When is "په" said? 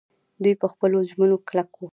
0.61-0.67